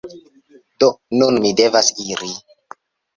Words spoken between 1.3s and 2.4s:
ni devas iri